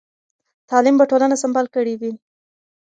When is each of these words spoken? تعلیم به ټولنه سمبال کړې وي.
تعلیم 0.69 0.95
به 0.99 1.05
ټولنه 1.11 1.35
سمبال 1.43 1.65
کړې 1.75 1.93
وي. 2.01 2.13